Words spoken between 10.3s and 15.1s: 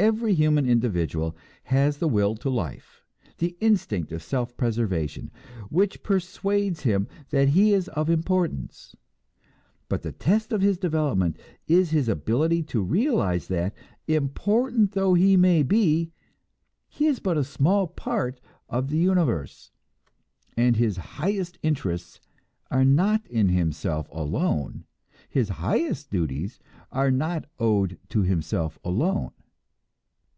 of his development is his ability to realize that, important